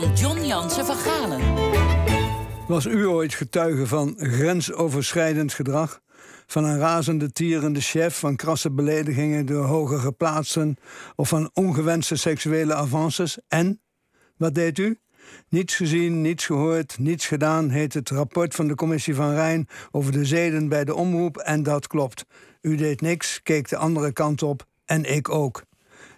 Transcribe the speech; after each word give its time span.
van 0.00 0.14
John 0.14 0.44
Jansen 0.44 0.86
van 0.86 0.96
Galen. 0.96 1.40
Was 2.66 2.86
u 2.86 3.06
ooit 3.06 3.34
getuige 3.34 3.86
van 3.86 4.14
grensoverschrijdend 4.18 5.52
gedrag? 5.54 6.00
Van 6.46 6.64
een 6.64 6.78
razende, 6.78 7.32
tierende 7.32 7.80
chef, 7.80 8.18
van 8.18 8.36
krasse 8.36 8.70
beledigingen 8.70 9.46
door 9.46 9.64
hoger 9.64 9.98
geplaatsten 9.98 10.76
of 11.16 11.28
van 11.28 11.50
ongewenste 11.52 12.16
seksuele 12.16 12.74
avances? 12.74 13.38
En? 13.48 13.80
Wat 14.36 14.54
deed 14.54 14.78
u? 14.78 14.98
Niets 15.48 15.76
gezien, 15.76 16.20
niets 16.20 16.46
gehoord, 16.46 16.98
niets 16.98 17.26
gedaan, 17.26 17.68
heet 17.68 17.94
het 17.94 18.10
rapport 18.10 18.54
van 18.54 18.68
de 18.68 18.74
commissie 18.74 19.14
van 19.14 19.34
Rijn 19.34 19.68
over 19.90 20.12
de 20.12 20.24
zeden 20.24 20.68
bij 20.68 20.84
de 20.84 20.94
omroep. 20.94 21.36
En 21.36 21.62
dat 21.62 21.86
klopt. 21.86 22.24
U 22.60 22.76
deed 22.76 23.00
niks, 23.00 23.42
keek 23.42 23.68
de 23.68 23.76
andere 23.76 24.12
kant 24.12 24.42
op 24.42 24.66
en 24.84 25.04
ik 25.14 25.28
ook. 25.28 25.62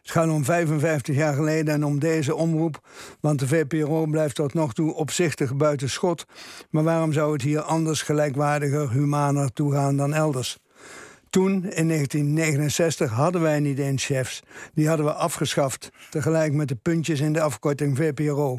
Het 0.02 0.10
gaat 0.10 0.28
om 0.28 0.44
55 0.44 1.14
jaar 1.14 1.34
geleden 1.34 1.74
en 1.74 1.84
om 1.84 1.98
deze 1.98 2.34
omroep, 2.34 2.88
want 3.20 3.38
de 3.38 3.46
VPRO 3.46 4.06
blijft 4.06 4.34
tot 4.34 4.54
nog 4.54 4.74
toe 4.74 4.94
opzichtig 4.94 5.56
buiten 5.56 5.90
schot. 5.90 6.24
Maar 6.70 6.82
waarom 6.82 7.12
zou 7.12 7.32
het 7.32 7.42
hier 7.42 7.60
anders 7.60 8.02
gelijkwaardiger, 8.02 8.90
humaner 8.90 9.52
toegaan 9.52 9.96
dan 9.96 10.14
elders? 10.14 10.58
Toen, 11.30 11.52
in 11.52 11.88
1969, 11.88 13.10
hadden 13.10 13.40
wij 13.40 13.60
niet 13.60 13.78
eens 13.78 14.04
chefs. 14.04 14.42
Die 14.74 14.88
hadden 14.88 15.06
we 15.06 15.12
afgeschaft, 15.12 15.90
tegelijk 16.10 16.52
met 16.52 16.68
de 16.68 16.74
puntjes 16.74 17.20
in 17.20 17.32
de 17.32 17.40
afkorting 17.40 17.96
VPRO. 17.96 18.58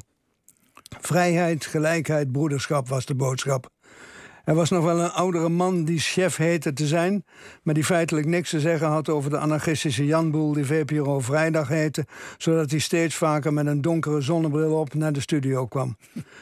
Vrijheid, 1.02 1.66
gelijkheid, 1.66 2.32
broederschap 2.32 2.88
was 2.88 3.06
de 3.06 3.16
boodschap. 3.16 3.70
Er 4.44 4.56
was 4.56 4.70
nog 4.70 4.84
wel 4.84 5.00
een 5.00 5.12
oudere 5.12 5.50
man 5.50 5.84
die 5.84 6.00
chef 6.00 6.36
heette 6.36 6.74
te 6.74 6.88
zijn, 6.88 7.26
maar 7.64 7.74
die 7.74 7.84
feitelijk 7.84 8.28
niks 8.28 8.50
te 8.50 8.60
zeggen 8.60 8.88
had 8.88 9.10
over 9.10 9.30
de 9.30 9.38
anarchistische 9.38 10.06
Janboel 10.06 10.54
die 10.54 10.66
VPRO 10.66 11.20
Vrijdag 11.20 11.68
heette, 11.68 12.06
zodat 12.38 12.70
hij 12.70 12.80
steeds 12.80 13.16
vaker 13.16 13.54
met 13.54 13.66
een 13.66 13.82
donkere 13.82 14.22
zonnebril 14.22 14.80
op 14.80 14.94
naar 14.94 15.14
de 15.14 15.20
studio 15.20 15.66
kwam. 15.66 15.98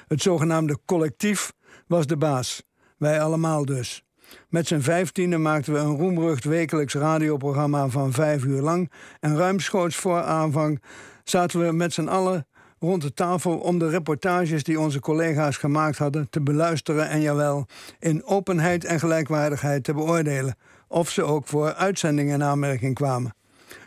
Het 0.08 0.22
zogenaamde 0.22 0.80
collectief 0.86 1.54
was 1.88 2.08
de 2.08 2.18
baas. 2.18 2.64
Wij 2.98 3.22
allemaal 3.22 3.66
dus. 3.66 4.04
Met 4.50 4.68
z'n 4.68 4.80
vijftiende 4.80 5.38
maakten 5.38 5.74
we 5.74 5.80
een 5.80 5.98
roemrucht 5.98 6.44
wekelijks 6.44 6.94
radioprogramma 6.94 7.88
van 7.88 8.12
vijf 8.12 8.44
uur 8.44 8.62
lang. 8.62 8.92
En 9.20 9.38
ruimschoots 9.38 9.96
voor 9.96 10.22
aanvang 10.22 10.82
zaten 11.24 11.66
we 11.66 11.72
met 11.72 11.94
z'n 11.94 12.08
allen 12.08 12.48
rond 12.82 13.02
de 13.02 13.14
tafel 13.14 13.58
om 13.58 13.80
de 13.80 13.90
reportages 13.90 14.64
die 14.64 14.80
onze 14.80 15.00
collega's 15.00 15.58
gemaakt 15.58 15.98
hadden 15.98 16.30
te 16.30 16.42
beluisteren 16.42 17.10
en 17.10 17.22
jawel, 17.22 17.66
in 18.00 18.24
openheid 18.26 18.86
en 18.86 19.00
gelijkwaardigheid 19.00 19.84
te 19.84 19.94
beoordelen, 19.94 20.56
of 20.88 21.10
ze 21.10 21.24
ook 21.24 21.48
voor 21.48 21.74
uitzendingen 21.74 22.34
in 22.34 22.44
aanmerking 22.44 22.96
kwamen. 22.96 23.36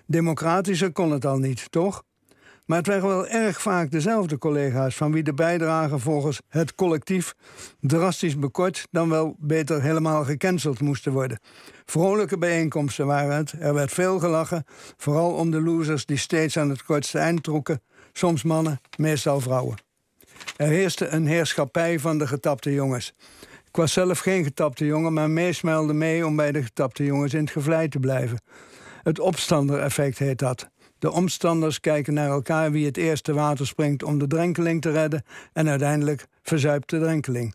Democratischer 0.07 0.93
kon 0.93 1.11
het 1.11 1.25
al 1.25 1.39
niet, 1.39 1.71
toch? 1.71 2.03
Maar 2.65 2.79
het 2.79 2.87
waren 2.87 3.09
wel 3.09 3.27
erg 3.29 3.63
vaak 3.63 3.91
dezelfde 3.91 4.39
collega's 4.39 4.97
van 4.97 5.13
wie 5.13 5.23
de 5.23 5.35
bijdragen 5.35 6.01
volgens 6.01 6.41
het 6.49 6.75
collectief 6.75 7.35
drastisch 7.81 8.39
bekort, 8.39 8.87
dan 8.91 9.09
wel 9.09 9.37
beter 9.39 9.83
helemaal 9.83 10.25
gecanceld 10.25 10.81
moesten 10.81 11.13
worden. 11.13 11.39
Vrolijke 11.85 12.39
bijeenkomsten 12.39 13.07
waren 13.07 13.37
het, 13.37 13.55
er 13.59 13.75
werd 13.75 13.93
veel 13.93 14.19
gelachen, 14.19 14.65
vooral 14.97 15.33
om 15.33 15.51
de 15.51 15.61
losers 15.61 16.07
die 16.07 16.17
steeds 16.17 16.59
aan 16.59 16.71
het 16.71 16.83
kortste 16.83 17.19
eind 17.19 17.43
trokken 17.43 17.81
soms 18.19 18.43
mannen, 18.43 18.81
meestal 18.97 19.41
vrouwen. 19.41 19.77
Er 20.57 20.69
heerste 20.69 21.09
een 21.09 21.27
heerschappij 21.27 21.99
van 21.99 22.19
de 22.19 22.27
getapte 22.27 22.73
jongens. 22.73 23.15
Ik 23.67 23.77
was 23.77 23.93
zelf 23.93 24.19
geen 24.19 24.45
getapte 24.45 24.85
jongen, 24.85 25.13
maar 25.13 25.31
meesmelde 25.31 25.93
mee 25.93 26.27
om 26.27 26.37
bij 26.37 26.53
de 26.53 26.63
getapte 26.63 27.05
jongens 27.05 27.35
in 27.35 27.41
het 27.41 27.51
gevlei 27.51 27.89
te 27.89 27.99
blijven. 27.99 28.41
Het 29.03 29.21
opstandereffect 29.21 30.19
heet 30.19 30.39
dat. 30.39 30.69
De 30.99 31.13
omstanders 31.13 31.81
kijken 31.81 32.15
naar 32.15 32.29
elkaar 32.29 32.71
wie 32.73 32.87
het 32.87 32.97
eerste 32.97 33.33
water 33.33 33.67
springt 33.67 34.03
om 34.03 34.19
de 34.19 34.27
drenkeling 34.27 34.81
te 34.81 34.91
redden 34.91 35.25
en 35.53 35.69
uiteindelijk 35.69 36.27
verzuipt 36.43 36.91
de 36.91 36.99
drenkeling. 36.99 37.55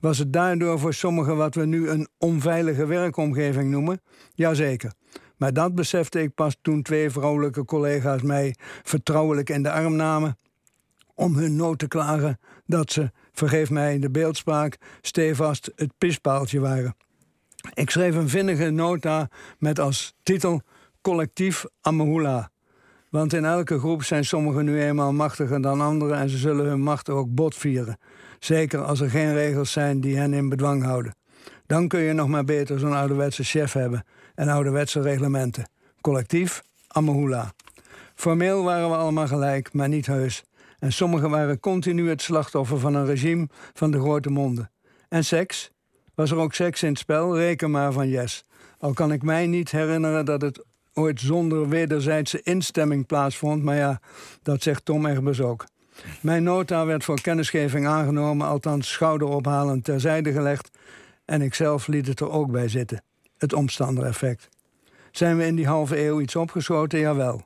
Was 0.00 0.18
het 0.18 0.32
daardoor 0.32 0.78
voor 0.78 0.94
sommigen 0.94 1.36
wat 1.36 1.54
we 1.54 1.66
nu 1.66 1.88
een 1.88 2.08
onveilige 2.18 2.86
werkomgeving 2.86 3.70
noemen? 3.70 4.00
Jazeker. 4.34 4.92
Maar 5.38 5.52
dat 5.52 5.74
besefte 5.74 6.22
ik 6.22 6.34
pas 6.34 6.56
toen 6.62 6.82
twee 6.82 7.10
vrouwelijke 7.10 7.64
collega's 7.64 8.22
mij 8.22 8.54
vertrouwelijk 8.82 9.50
in 9.50 9.62
de 9.62 9.70
arm 9.70 9.96
namen 9.96 10.38
om 11.14 11.36
hun 11.36 11.56
nood 11.56 11.78
te 11.78 11.88
klagen 11.88 12.38
dat 12.66 12.92
ze, 12.92 13.10
vergeef 13.32 13.70
mij 13.70 13.98
de 13.98 14.10
beeldspraak, 14.10 14.76
stevast 15.00 15.72
het 15.76 15.92
pispaaltje 15.98 16.60
waren. 16.60 16.96
Ik 17.74 17.90
schreef 17.90 18.14
een 18.14 18.28
vinnige 18.28 18.70
nota 18.70 19.28
met 19.58 19.80
als 19.80 20.14
titel 20.22 20.60
Collectief 21.00 21.64
Amahula. 21.80 22.50
Want 23.10 23.32
in 23.32 23.44
elke 23.44 23.78
groep 23.78 24.02
zijn 24.02 24.24
sommigen 24.24 24.64
nu 24.64 24.82
eenmaal 24.82 25.12
machtiger 25.12 25.62
dan 25.62 25.80
anderen 25.80 26.18
en 26.18 26.28
ze 26.28 26.36
zullen 26.36 26.66
hun 26.66 26.80
macht 26.80 27.08
ook 27.08 27.34
botvieren. 27.34 27.98
Zeker 28.38 28.84
als 28.84 29.00
er 29.00 29.10
geen 29.10 29.32
regels 29.32 29.72
zijn 29.72 30.00
die 30.00 30.16
hen 30.16 30.32
in 30.32 30.48
bedwang 30.48 30.82
houden. 30.82 31.17
Dan 31.68 31.88
kun 31.88 32.00
je 32.00 32.12
nog 32.12 32.28
maar 32.28 32.44
beter 32.44 32.78
zo'n 32.78 32.92
ouderwetse 32.92 33.44
chef 33.44 33.72
hebben 33.72 34.04
en 34.34 34.48
ouderwetse 34.48 35.00
reglementen. 35.00 35.70
Collectief, 36.00 36.62
Amahula. 36.86 37.52
Formeel 38.14 38.64
waren 38.64 38.90
we 38.90 38.96
allemaal 38.96 39.26
gelijk, 39.26 39.72
maar 39.72 39.88
niet 39.88 40.06
heus. 40.06 40.44
En 40.78 40.92
sommigen 40.92 41.30
waren 41.30 41.60
continu 41.60 42.08
het 42.08 42.22
slachtoffer 42.22 42.78
van 42.78 42.94
een 42.94 43.06
regime 43.06 43.48
van 43.72 43.90
de 43.90 44.00
grote 44.00 44.30
monden. 44.30 44.70
En 45.08 45.24
seks? 45.24 45.70
Was 46.14 46.30
er 46.30 46.36
ook 46.36 46.54
seks 46.54 46.82
in 46.82 46.88
het 46.88 46.98
spel? 46.98 47.36
Reken 47.36 47.70
maar 47.70 47.92
van 47.92 48.08
yes. 48.08 48.44
Al 48.78 48.92
kan 48.92 49.12
ik 49.12 49.22
mij 49.22 49.46
niet 49.46 49.70
herinneren 49.70 50.24
dat 50.24 50.40
het 50.40 50.64
ooit 50.92 51.20
zonder 51.20 51.68
wederzijdse 51.68 52.42
instemming 52.42 53.06
plaatsvond, 53.06 53.62
maar 53.62 53.76
ja, 53.76 54.00
dat 54.42 54.62
zegt 54.62 54.84
Tom 54.84 55.06
Egbers 55.06 55.40
ook. 55.40 55.64
Mijn 56.20 56.42
nota 56.42 56.86
werd 56.86 57.04
voor 57.04 57.20
kennisgeving 57.20 57.86
aangenomen, 57.86 58.46
althans 58.46 58.90
schouderophalend 58.90 59.84
terzijde 59.84 60.32
gelegd, 60.32 60.70
en 61.28 61.42
ik 61.42 61.54
zelf 61.54 61.86
liet 61.86 62.06
het 62.06 62.20
er 62.20 62.30
ook 62.30 62.50
bij 62.50 62.68
zitten 62.68 63.02
het 63.38 63.52
omstandereffect. 63.52 64.48
Zijn 65.10 65.36
we 65.36 65.46
in 65.46 65.56
die 65.56 65.66
halve 65.66 66.04
eeuw 66.04 66.20
iets 66.20 66.36
opgeschoten? 66.36 66.98
Jawel. 66.98 67.42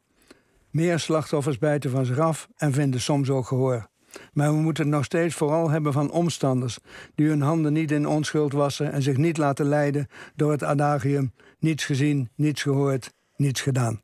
Meer 0.70 0.98
slachtoffers 0.98 1.58
bijten 1.58 1.90
van 1.90 2.04
zich 2.04 2.18
af 2.18 2.48
en 2.56 2.72
vinden 2.72 3.00
soms 3.00 3.30
ook 3.30 3.46
gehoor. 3.46 3.88
Maar 4.32 4.48
we 4.48 4.56
moeten 4.60 4.84
het 4.84 4.94
nog 4.94 5.04
steeds 5.04 5.34
vooral 5.34 5.70
hebben 5.70 5.92
van 5.92 6.10
omstanders 6.10 6.78
die 7.14 7.28
hun 7.28 7.40
handen 7.40 7.72
niet 7.72 7.90
in 7.90 8.06
onschuld 8.06 8.52
wassen 8.52 8.92
en 8.92 9.02
zich 9.02 9.16
niet 9.16 9.36
laten 9.36 9.66
leiden 9.66 10.08
door 10.34 10.50
het 10.50 10.64
adagium: 10.64 11.32
niets 11.58 11.84
gezien, 11.84 12.30
niets 12.34 12.62
gehoord, 12.62 13.12
niets 13.36 13.60
gedaan. 13.60 14.02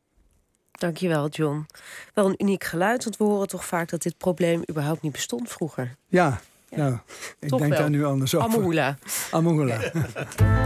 Dankjewel, 0.71 1.29
John. 1.29 1.65
Wel 2.13 2.25
een 2.25 2.41
uniek 2.43 2.63
geluid, 2.63 3.03
want 3.03 3.17
we 3.17 3.23
horen 3.23 3.47
toch 3.47 3.65
vaak 3.65 3.89
dat 3.89 4.01
dit 4.01 4.17
probleem 4.17 4.61
überhaupt 4.69 5.01
niet 5.01 5.11
bestond 5.11 5.49
vroeger. 5.49 5.95
Ja, 6.07 6.39
ja. 6.69 7.03
ik 7.39 7.57
denk 7.57 7.77
daar 7.77 7.89
nu 7.89 8.05
anders 8.05 8.35
over. 8.35 8.49
Amahula. 8.49 8.97
Amahula. 9.31 9.77